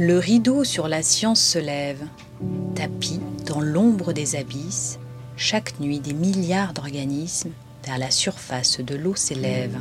[0.00, 2.04] Le rideau sur la science se lève,
[2.76, 5.00] tapis dans l'ombre des abysses,
[5.36, 7.50] chaque nuit des milliards d'organismes
[7.84, 9.80] vers la surface de l'eau s'élèvent.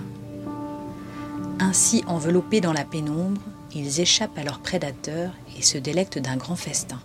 [1.59, 3.41] Ainsi enveloppés dans la pénombre,
[3.75, 6.99] ils échappent à leurs prédateurs et se délectent d'un grand festin.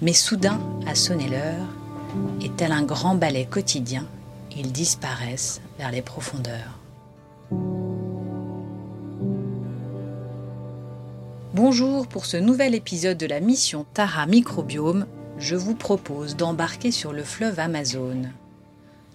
[0.00, 1.66] Mais soudain, a sonné l'heure,
[2.40, 4.06] et tel un grand ballet quotidien,
[4.56, 6.78] ils disparaissent vers les profondeurs.
[11.54, 15.06] Bonjour, pour ce nouvel épisode de la mission Tara Microbiome,
[15.38, 18.32] je vous propose d'embarquer sur le fleuve Amazone,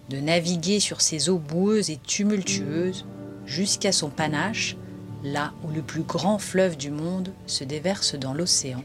[0.08, 3.04] de naviguer sur ses eaux boueuses et tumultueuses
[3.44, 4.78] jusqu'à son panache,
[5.22, 8.82] là où le plus grand fleuve du monde se déverse dans l'océan.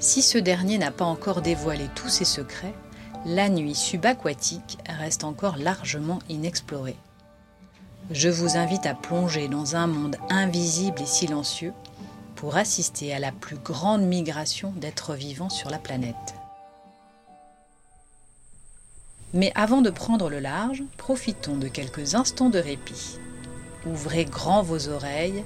[0.00, 2.74] Si ce dernier n'a pas encore dévoilé tous ses secrets,
[3.24, 6.96] la nuit subaquatique reste encore largement inexplorée.
[8.10, 11.72] Je vous invite à plonger dans un monde invisible et silencieux
[12.38, 16.14] pour assister à la plus grande migration d'êtres vivants sur la planète.
[19.34, 23.18] Mais avant de prendre le large, profitons de quelques instants de répit.
[23.86, 25.44] Ouvrez grand vos oreilles,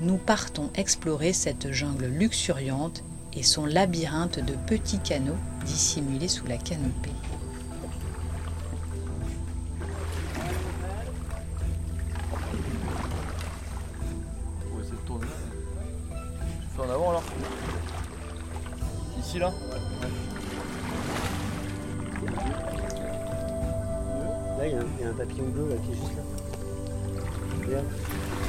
[0.00, 6.56] nous partons explorer cette jungle luxuriante et son labyrinthe de petits canaux dissimulés sous la
[6.56, 7.10] canopée.
[16.78, 17.22] En avant alors
[19.18, 19.52] Ici là
[24.58, 26.16] Là, il y, a un- il y a un papillon bleu là, qui est juste
[26.16, 26.22] là.
[27.66, 27.84] Regarde.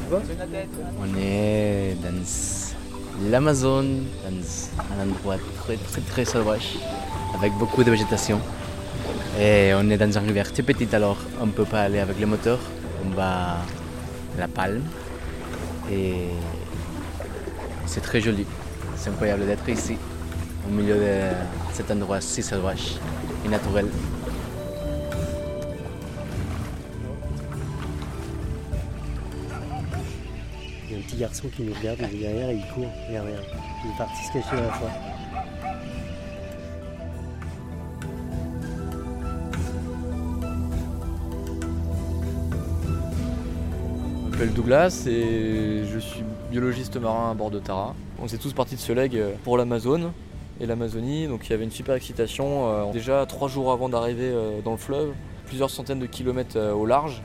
[0.04, 0.22] Tu vois
[1.02, 6.78] On est dans l'Amazone, dans un endroit très très très sauvage,
[7.36, 8.40] avec beaucoup de végétation.
[9.40, 12.20] Et on est dans un rivière très petite alors on ne peut pas aller avec
[12.20, 12.60] le moteur.
[13.06, 13.58] On va
[14.38, 14.84] à la palme
[15.92, 16.28] et
[17.96, 18.46] c'est très joli.
[18.98, 19.98] C'est incroyable d'être ici,
[20.68, 21.32] au milieu de
[21.72, 22.96] cet endroit si sauvage
[23.46, 23.88] et naturel.
[30.90, 32.92] Il y a un petit garçon qui nous regarde, il est derrière et il court.
[33.08, 33.46] Regarde, regarde.
[33.86, 34.90] Il est parti se cacher à la fois.
[44.26, 47.94] Je m'appelle Douglas et je suis biologiste marin à bord de Tara.
[48.18, 50.14] On s'est tous partis de ce leg pour l'Amazone
[50.62, 52.70] et l'Amazonie, donc il y avait une super excitation.
[52.70, 55.10] Euh, Déjà trois jours avant d'arriver euh, dans le fleuve,
[55.48, 57.22] plusieurs centaines de kilomètres euh, au large,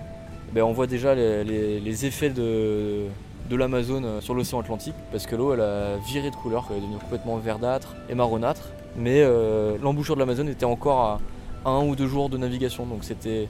[0.52, 3.04] ben, on voit déjà les, effets de,
[3.48, 6.78] de l'Amazone euh, sur l'océan Atlantique, parce que l'eau elle a viré de couleur, elle
[6.78, 8.70] est devenue complètement verdâtre et marronâtre.
[8.96, 11.20] Mais euh, l'embouchure de l'Amazone était encore
[11.64, 13.46] à un ou deux jours de navigation, donc c'était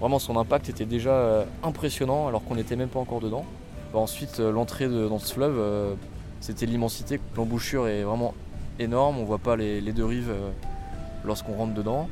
[0.00, 3.44] Vraiment, son impact était déjà euh, impressionnant alors qu'on n'était même pas encore dedans.
[3.94, 5.94] Bah, ensuite, euh, l'entrée dans ce fleuve, euh,
[6.40, 7.20] c'était l'immensité.
[7.36, 8.34] L'embouchure est vraiment
[8.80, 10.50] énorme, on voit pas les, deux rives euh,
[11.24, 12.08] lorsqu'on rentre dedans.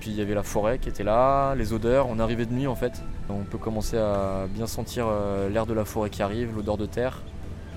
[0.00, 2.08] Puis il y avait la forêt qui était là, les odeurs.
[2.08, 3.00] On arrivait de nuit en fait.
[3.30, 5.06] On peut commencer à bien sentir
[5.50, 7.22] l'air de la forêt qui arrive, l'odeur de terre.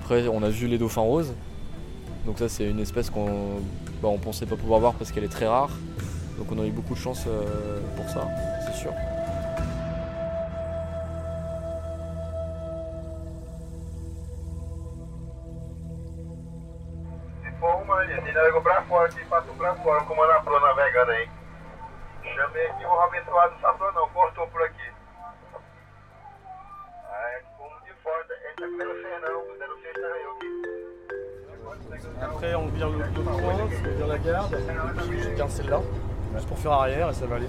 [0.00, 1.32] Après, on a vu les dauphins roses.
[2.26, 3.60] Donc ça, c'est une espèce qu'on
[4.02, 5.70] bah, on pensait pas pouvoir voir parce qu'elle est très rare.
[6.38, 7.24] Donc on a eu beaucoup de chance
[7.96, 8.28] pour ça,
[8.66, 8.92] c'est sûr.
[20.98, 21.28] Pro navegando aí.
[22.34, 24.90] Chamei aqui o abençoado do Safrão não, cortou por aqui.
[27.10, 30.48] Aí, como de fora, ele tá comendo sem não, comendo tá eu aqui.
[32.20, 34.56] Après, on vire le l'autre coin, on vire la garde,
[35.22, 35.80] je garde celle-là,
[36.34, 37.48] juste pour faire arrière et ça va aller.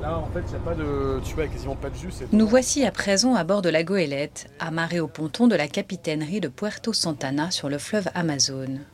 [0.00, 1.20] Là, en fait, il n'y a pas de.
[1.24, 2.12] Tu vois, quasiment pas de jus.
[2.32, 6.40] Nous voici à présent à bord de la goélette, amarrée au ponton de la capitainerie
[6.40, 8.84] de Puerto Santana sur le fleuve Amazone.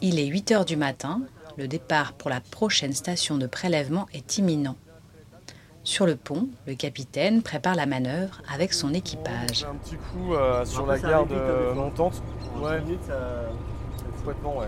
[0.00, 1.22] Il est 8 heures du matin,
[1.56, 4.76] le départ pour la prochaine station de prélèvement est imminent.
[5.84, 9.64] Sur le pont, le capitaine prépare la manœuvre avec son équipage.
[9.70, 12.22] Un petit coup euh, sur Après, la garde euh, montante.
[12.60, 13.48] Ouais, minutes, ça-
[14.18, 14.66] complètement, ouais.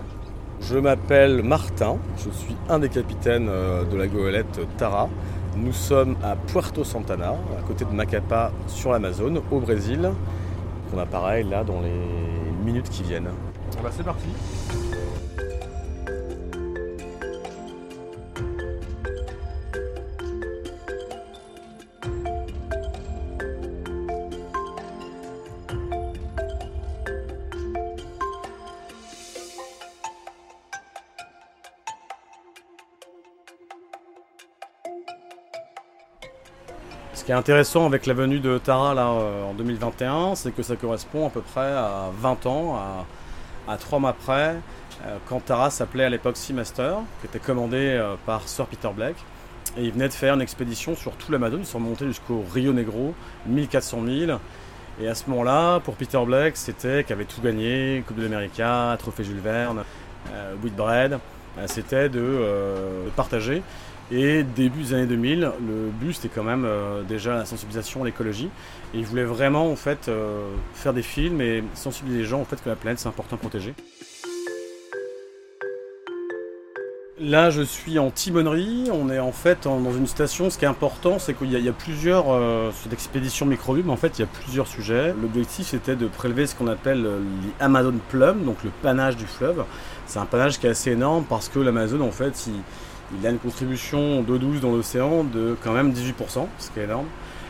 [0.61, 5.09] Je m'appelle Martin, je suis un des capitaines euh, de la goélette Tara.
[5.57, 10.09] Nous sommes à Puerto Santana, à côté de Macapá, sur l'Amazone, au Brésil.
[10.93, 13.29] On a pareil là dans les minutes qui viennent.
[13.83, 14.27] Bah, c'est parti.
[37.19, 40.63] Ce qui est intéressant avec la venue de Tara là, euh, en 2021, c'est que
[40.63, 44.55] ça correspond à peu près à 20 ans, à, à trois mois près,
[45.05, 49.15] euh, quand Tara s'appelait à l'époque Seamaster, qui était commandé euh, par Sir Peter Black.
[49.75, 52.71] Et il venait de faire une expédition sur tout l'Amazon, ils sont montés jusqu'au Rio
[52.71, 53.13] Negro,
[53.47, 54.39] 1400 000.
[55.01, 58.61] Et à ce moment-là, pour Peter Black, c'était qu'il avait tout gagné, Coupe de l'Amérique,
[58.97, 59.83] Trophée Jules Verne,
[60.31, 61.19] euh, Whitbread,
[61.65, 63.61] c'était de partager.
[64.11, 68.05] Et début des années 2000, le but c'était quand même euh, déjà la sensibilisation à
[68.05, 68.49] l'écologie.
[68.93, 72.45] Et il voulait vraiment en fait euh, faire des films et sensibiliser les gens au
[72.45, 73.75] fait que la planète c'est important de protéger.
[77.21, 78.85] Là, je suis en timonerie.
[78.93, 80.49] On est en fait dans une station.
[80.49, 82.71] Ce qui est important, c'est qu'il y, a- plusieurs euh,
[83.45, 83.81] microbes.
[83.85, 85.13] mais En fait, il y a plusieurs sujets.
[85.21, 89.25] L'objectif, c'était de prélever ce qu'on appelle euh, les Amazon Plum, donc le panache du
[89.25, 89.65] fleuve.
[90.07, 92.53] C'est un panache qui est assez énorme parce que l'Amazon, en fait, il,
[93.17, 96.83] il a une contribution d'eau douce dans l'océan de quand même 18%, ce qui est
[96.83, 97.07] énorme.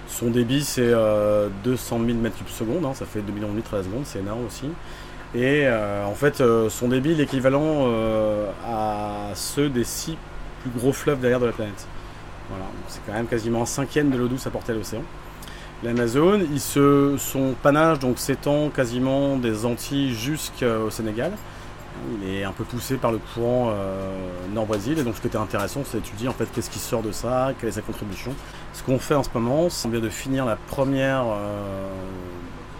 [0.08, 2.86] Son débit, c'est euh, 200 000 m3 secondes.
[2.86, 4.66] hein, ça fait 2 millions de litres à la seconde, c'est énorme aussi.
[5.36, 10.18] Et euh, en fait, euh, son débit est équivalent euh, à ceux des six
[10.62, 11.88] plus gros fleuves derrière de la planète.
[12.50, 15.04] Voilà, c'est quand même quasiment un cinquième de l'eau douce apportée à l'océan.
[15.84, 21.32] L'Amazone, son panache donc s'étend quasiment des Antilles jusqu'au Sénégal.
[22.22, 24.16] Il est un peu poussé par le courant euh,
[24.54, 27.12] nord-Brésil et donc ce qui était intéressant, c'est d'étudier en fait qu'est-ce qui sort de
[27.12, 28.31] ça, quelle est sa contribution.
[28.74, 31.90] Ce qu'on fait en ce moment, c'est bien de finir la première euh,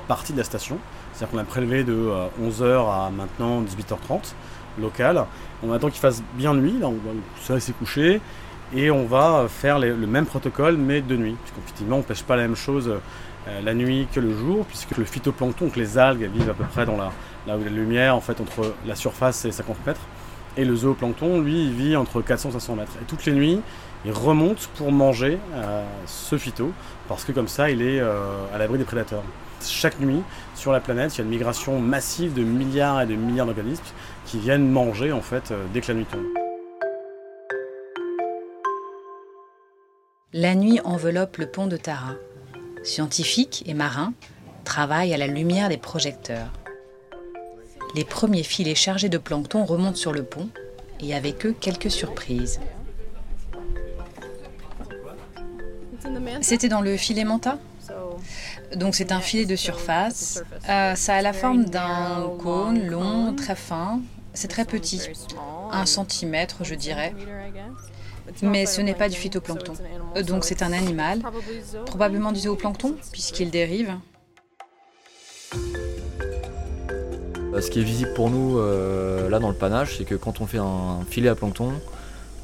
[0.08, 0.78] partie de la station.
[1.14, 2.12] C'est-à-dire qu'on a prélevé de
[2.42, 4.34] 11h à maintenant 18h30
[4.80, 5.26] local.
[5.64, 8.22] On attend qu'il fasse bien nuit, là on va couché,
[8.74, 11.36] et on va faire le même protocole mais de nuit.
[11.44, 13.00] Puisqu'effectivement on ne pêche pas la même chose euh,
[13.48, 16.86] la nuit que le jour, puisque le phytoplancton, donc les algues, vivent à peu près
[16.86, 17.12] dans la,
[17.48, 20.02] là où la lumière, en fait entre la surface et 50 mètres.
[20.58, 22.92] Et le zooplancton, lui, vit entre 400 et 500 mètres.
[23.02, 23.62] Et toutes les nuits,
[24.06, 26.72] il remonte pour manger euh, ce phyto,
[27.08, 29.24] parce que comme ça, il est euh, à l'abri des prédateurs.
[29.62, 30.22] Chaque nuit,
[30.56, 33.84] sur la planète, il y a une migration massive de milliards et de milliards d'organismes
[34.26, 36.24] qui viennent manger en fait euh, dès que la nuit tombe.
[40.32, 42.14] La nuit enveloppe le pont de Tara.
[42.84, 44.14] Scientifiques et marins
[44.64, 46.52] travaillent à la lumière des projecteurs.
[47.96, 50.50] Les premiers filets chargés de plancton remontent sur le pont
[51.00, 52.60] et avec eux quelques surprises.
[56.42, 57.58] C'était dans le filet manta?
[58.76, 60.44] Donc c'est un filet de surface.
[60.70, 64.00] Euh, ça a la forme d'un cône long, très fin.
[64.34, 65.02] C'est très petit,
[65.72, 67.16] un centimètre je dirais.
[68.44, 69.74] Mais ce n'est pas du phytoplancton.
[70.16, 71.22] Euh, Donc c'est un animal,
[71.86, 73.94] probablement du zooplancton, puisqu'il dérive.
[77.54, 80.42] Euh, Ce qui est visible pour nous euh, là dans le panache, c'est que quand
[80.42, 81.74] on fait un filet à plancton,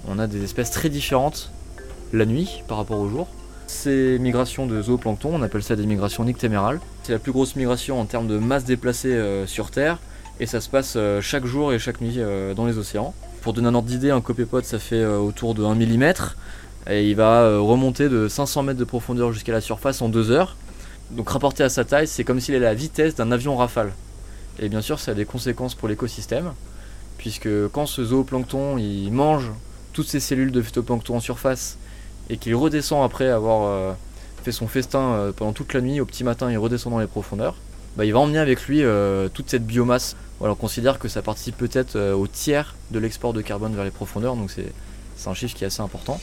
[0.07, 1.51] on a des espèces très différentes
[2.13, 3.27] la nuit par rapport au jour.
[3.67, 6.79] Ces migrations de zooplancton, on appelle ça des migrations nictémérales.
[7.03, 9.97] C'est la plus grosse migration en termes de masse déplacée sur Terre
[10.39, 12.19] et ça se passe chaque jour et chaque nuit
[12.56, 13.15] dans les océans.
[13.41, 16.13] Pour donner un ordre d'idée, un copépode ça fait autour de 1 mm
[16.88, 20.32] et il va euh, remonter de 500 mètres de profondeur jusqu'à la surface en 2
[20.32, 20.56] heures.
[21.12, 23.94] Donc rapporté à sa taille, c'est comme s'il avait la vitesse d'un avion rafale.
[24.60, 26.54] Et bien sûr, ça a des conséquences pour l'écosystème,
[27.18, 29.52] puisque quand ce zooplancton il mange
[29.94, 31.78] toutes ces cellules de phytoplancton en surface
[32.30, 33.94] et qu'il redescend après avoir euh,
[34.44, 37.08] fait son festin euh, pendant toute la nuit, au petit matin il redescend dans les
[37.08, 37.56] profondeurs,
[37.98, 38.84] bah, il va emmener avec lui
[39.34, 40.15] toute cette biomasse.
[40.42, 44.36] On considère que ça participe peut-être au tiers de l'export de carbone vers les profondeurs,
[44.36, 46.20] donc c'est un chiffre qui est assez important.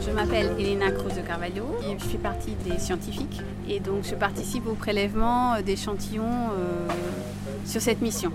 [0.00, 3.40] Je m'appelle Elena Cruz de Carvalho et je fais partie des scientifiques.
[3.68, 6.88] Et donc, je participe au prélèvement euh, d'échantillons euh,
[7.64, 8.30] sur cette mission.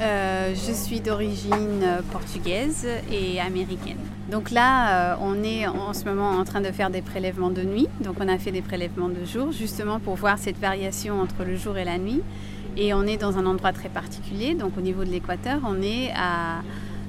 [0.00, 3.98] Euh, je suis d'origine portugaise et américaine.
[4.30, 7.88] Donc là, on est en ce moment en train de faire des prélèvements de nuit.
[8.00, 11.56] Donc on a fait des prélèvements de jour, justement pour voir cette variation entre le
[11.56, 12.22] jour et la nuit.
[12.76, 14.54] Et on est dans un endroit très particulier.
[14.54, 16.62] Donc au niveau de l'équateur, on est à,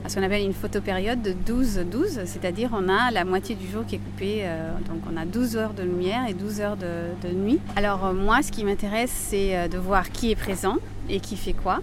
[0.04, 3.86] à ce qu'on appelle une photopériode de 12-12, c'est-à-dire on a la moitié du jour
[3.86, 4.42] qui est coupée.
[4.44, 7.60] euh, donc on a 12 heures de lumière et 12 heures de, nuit.
[7.76, 10.78] Alors euh, moi, ce qui m'intéresse, c'est euh, de voir qui est présent
[11.10, 11.80] et qui fait quoi.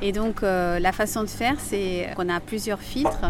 [0.00, 3.26] Et donc la façon de faire, c'est qu'on a plusieurs filtres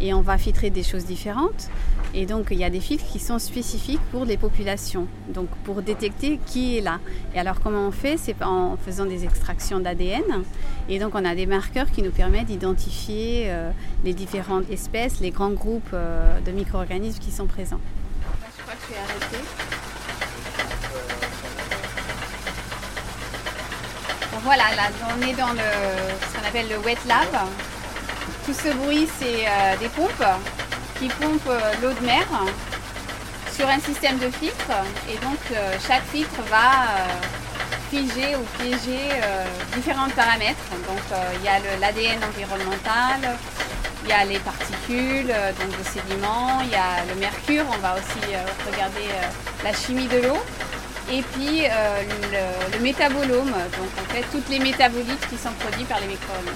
[0.00, 1.68] et on va filtrer des choses différentes.
[2.12, 5.80] Et donc il y a des filtres qui sont spécifiques pour les populations, donc pour
[5.82, 6.98] détecter qui est là.
[7.34, 8.16] Et alors comment on fait?
[8.16, 10.44] C'est en faisant des extractions d'ADN.
[10.88, 13.70] Et donc on a des marqueurs qui nous permettent d'identifier euh,
[14.04, 17.80] les différentes espèces, les grands groupes euh, de micro-organismes qui sont présents.
[18.56, 19.44] Je crois que je suis arrêtée.
[24.32, 24.82] Bon, voilà, là,
[25.16, 27.26] on est dans ce qu'on appelle le wet lab.
[28.46, 30.24] Tout ce bruit, c'est euh, des pompes
[30.98, 32.26] qui pompent euh, l'eau de mer
[33.54, 34.72] sur un système de filtres
[35.08, 36.88] et donc euh, chaque filtre va
[37.90, 39.10] figer ou piéger
[39.74, 40.70] différents paramètres.
[40.86, 43.36] Donc il y a l'ADN environnemental,
[44.04, 47.94] il y a les particules, donc le sédiment, il y a le mercure, on va
[47.94, 48.20] aussi
[48.70, 49.08] regarder
[49.64, 50.38] la chimie de l'eau.
[51.12, 51.64] Et puis
[52.32, 56.54] le, métabolome, donc en fait toutes les métabolites qui sont produits par les microbes.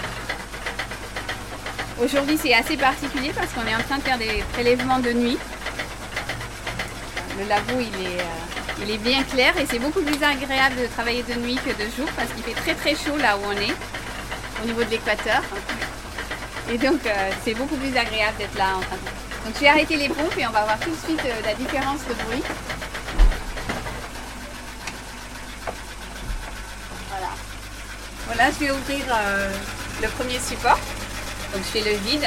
[2.03, 5.39] Aujourd'hui c'est assez particulier parce qu'on est en train de faire des prélèvements de nuit.
[7.39, 10.87] Le labo il est, euh, il est bien clair et c'est beaucoup plus agréable de
[10.87, 13.53] travailler de nuit que de jour parce qu'il fait très très chaud là où on
[13.53, 13.75] est,
[14.63, 15.41] au niveau de l'équateur.
[16.73, 19.47] Et donc euh, c'est beaucoup plus agréable d'être là en train de...
[19.47, 22.01] Donc j'ai arrêté les pompes et on va voir tout de suite euh, la différence
[22.09, 22.43] de bruit.
[27.09, 27.31] Voilà.
[28.27, 29.05] Voilà, je vais ouvrir
[30.03, 30.81] le premier support.
[31.55, 32.27] Donc je fais le vide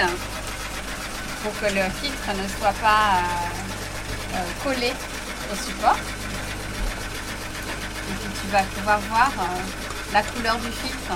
[1.44, 4.94] pour que le filtre ne soit pas euh, euh, collé
[5.52, 5.98] au support.
[8.10, 11.12] Et puis tu vas pouvoir voir euh, la couleur du filtre.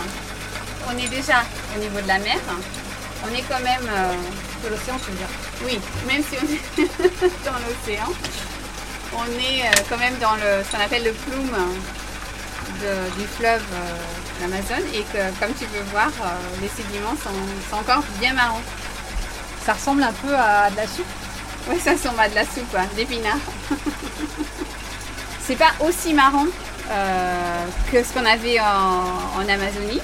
[0.90, 1.42] On est déjà
[1.74, 2.38] au niveau de la mer.
[3.24, 3.88] On est quand même
[4.64, 5.30] de l'océan, je veux dire?
[5.64, 6.88] Oui, même si on est
[7.46, 8.12] dans l'océan,
[9.14, 11.56] on est quand même dans le, ce qu'on appelle le plume
[13.18, 13.64] du fleuve
[14.42, 16.28] l'Amazon et que comme tu peux voir, euh,
[16.62, 18.62] les sédiments sont, encore bien marrons.
[19.66, 21.06] Ça ressemble un peu à de la soupe?
[21.70, 23.38] Oui, ça ressemble à de la soupe, hein, d'épinards.
[25.42, 26.48] C'est pas aussi marron
[26.90, 30.02] euh, que ce qu'on avait en, Amazonie.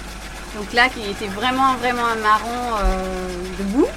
[0.55, 3.27] Donc là, qui était vraiment, vraiment un marron euh,
[3.59, 3.87] de boue.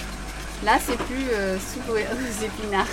[0.64, 1.26] Là, c'est plus
[1.72, 2.86] soupe aux, épinards.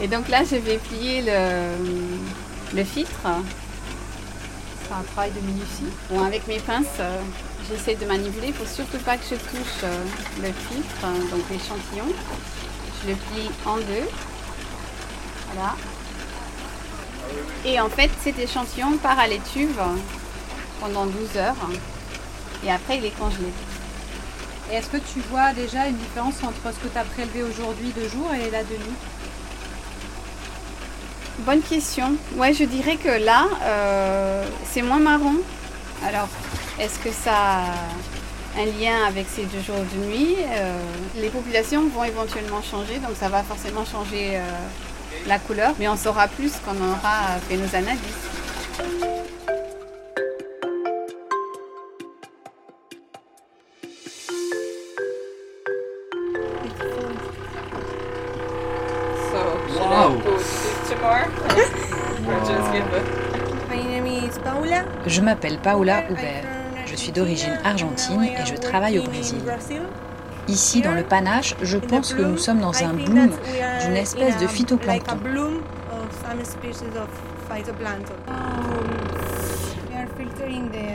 [0.00, 3.26] Et donc là, je vais plier le, le filtre
[4.92, 5.86] un travail de minutie.
[6.10, 7.20] Bon, avec mes pinces, euh,
[7.68, 8.48] j'essaie de manipuler.
[8.48, 10.04] Il ne faut surtout pas que je touche euh,
[10.40, 12.12] le filtre, hein, donc l'échantillon.
[13.02, 14.08] Je le plie en deux.
[15.52, 15.76] Voilà.
[17.64, 19.80] Et en fait, cet échantillon part à l'étuve
[20.80, 21.68] pendant 12 heures.
[22.64, 23.52] Et après, il est congelé.
[24.70, 27.92] Et est-ce que tu vois déjà une différence entre ce que tu as prélevé aujourd'hui
[27.92, 28.96] de jour et la de nuit?
[31.40, 32.14] Bonne question.
[32.36, 35.36] Ouais, je dirais que là, euh, c'est moins marron.
[36.06, 36.28] Alors,
[36.78, 40.36] est-ce que ça a un lien avec ces deux jours de nuit?
[40.38, 40.78] Euh,
[41.16, 44.40] Les populations vont éventuellement changer, donc ça va forcément changer euh,
[45.26, 49.07] la couleur, mais on saura plus quand on aura fait nos analyses.
[65.06, 66.44] Je m'appelle Paola Hubert.
[66.86, 69.40] Je suis d'origine argentine et je travaille au Brésil.
[70.48, 73.30] Ici, dans le panache, je pense que nous sommes dans un bloom
[73.84, 75.18] d'une espèce de phytoplancton.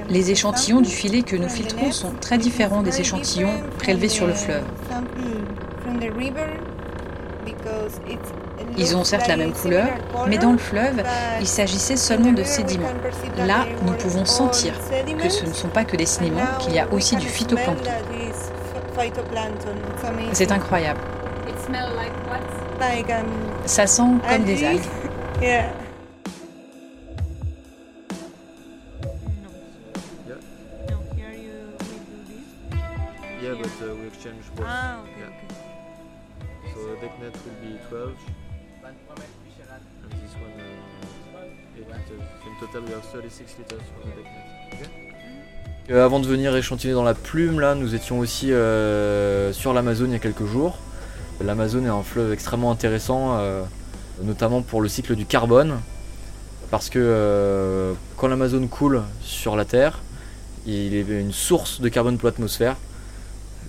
[0.10, 4.34] Les échantillons du filet que nous filtrons sont très différents des échantillons prélevés sur le
[4.34, 4.64] fleuve.
[8.78, 9.88] Ils ont certes la même couleur,
[10.28, 11.04] mais dans le fleuve,
[11.40, 12.92] il s'agissait seulement de sédiments.
[13.38, 14.74] Là, nous pouvons sentir
[15.22, 17.92] que ce ne sont pas que des sédiments, qu'il y a aussi du phytoplancton.
[20.34, 21.00] C'est incroyable.
[23.66, 24.82] Ça sent comme des algues.
[45.90, 50.12] Euh, avant de venir échantillonner dans la plume, là, nous étions aussi euh, sur l'Amazone
[50.12, 50.78] il y a quelques jours.
[51.44, 53.64] L'Amazone est un fleuve extrêmement intéressant, euh,
[54.22, 55.80] notamment pour le cycle du carbone,
[56.72, 60.00] parce que quand l'Amazone coule sur la Terre,
[60.66, 62.78] il est une source de carbone pour l'atmosphère.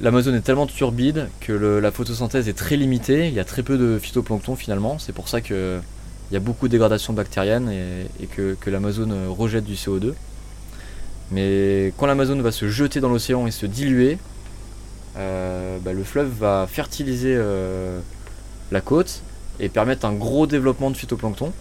[0.00, 3.78] L'Amazone est tellement turbide que la photosynthèse est très limitée, il y a très peu
[3.78, 5.80] de phytoplancton finalement, c'est pour ça que
[6.30, 10.14] il y a beaucoup de dégradation bactérienne et, que, l'Amazone rejette du CO2.
[11.30, 14.18] Mais quand l'Amazone va se jeter dans l'océan et se diluer,
[15.16, 18.00] euh, bah, le fleuve va fertiliser euh,
[18.72, 19.22] la côte
[19.60, 21.52] et permettre un gros développement de phytoplancton.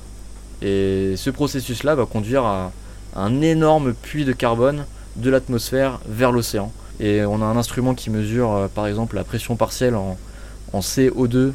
[0.61, 2.71] Et ce processus-là va conduire à,
[3.15, 4.85] un énorme puits de carbone
[5.17, 6.71] de l'atmosphère vers l'océan.
[6.99, 10.17] Et on a un instrument qui mesure euh, par exemple la pression partielle en,
[10.75, 11.51] CO2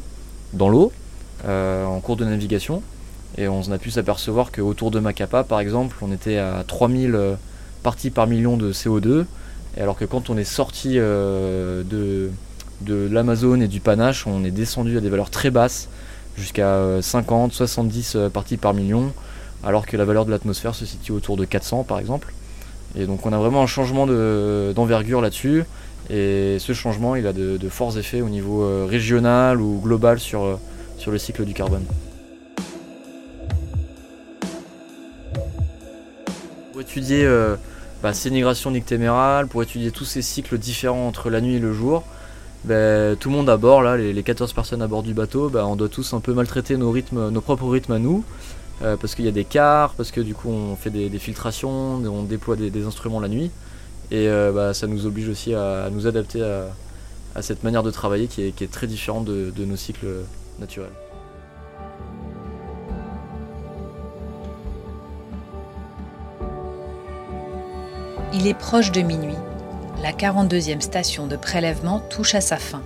[0.53, 0.93] dans l'eau
[1.45, 2.81] en cours de navigation.
[3.37, 7.35] Et on a pu s'apercevoir qu'autour de Macapa, par exemple, on était à 3000 euh,
[7.83, 9.25] parties par million de CO2.
[9.77, 12.31] Et alors que quand on est sorti euh, de,
[12.81, 15.89] de l'Amazone et du Panache, on est descendu à des valeurs très basses,
[16.37, 19.13] jusqu'à 50, 70 parties par million,
[19.63, 22.33] alors que la valeur de l'atmosphère se situe autour de 400 par exemple.
[22.97, 25.63] Et donc on a vraiment un changement d'envergure là-dessus.
[26.09, 30.43] Et ce changement, il a de, forts effets au niveau euh, régional ou global sur,
[30.43, 30.55] euh,
[30.97, 31.83] sur le cycle du carbone.
[36.71, 37.55] Pour étudier euh,
[38.01, 42.03] bah, sénigration nictémérale, pour étudier tous ces cycles différents entre la nuit et le jour,
[42.63, 45.67] bah, tout le monde à bord, là, les, 14 personnes à bord du bateau, bah,
[45.67, 48.23] on doit tous un peu maltraiter nos, rythmes, nos propres rythmes à nous.
[48.79, 52.23] Parce qu'il y a des quarts, parce que du coup on fait des, filtrations, on
[52.23, 53.51] déploie des instruments la nuit.
[54.11, 58.27] Et euh, bah, ça nous oblige aussi à, nous adapter à, cette manière de travailler
[58.27, 60.07] qui est, très différente de, nos cycles
[60.59, 60.89] naturels.
[68.33, 69.35] Il est proche de minuit.
[70.01, 72.81] La 42e station de prélèvement touche à sa fin.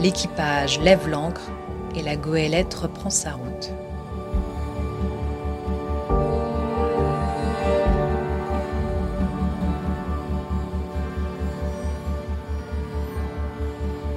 [0.00, 1.50] L'équipage lève l'ancre
[1.94, 3.70] et la goélette reprend sa route.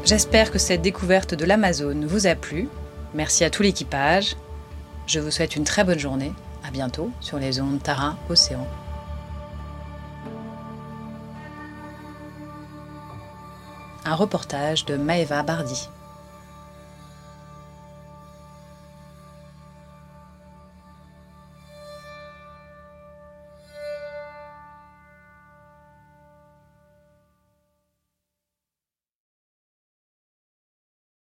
[0.09, 2.67] J'espère que cette découverte de l'Amazone vous a plu.
[3.13, 4.35] Merci à tout l'équipage.
[5.05, 6.33] Je vous souhaite une très bonne journée.
[6.67, 8.65] À bientôt sur les ondes Tara Océan.
[14.03, 15.89] Un reportage de Maeva Bardi.